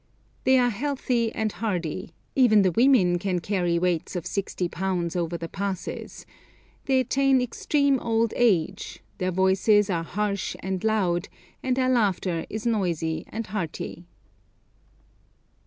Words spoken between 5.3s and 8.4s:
the passes; they attain extreme old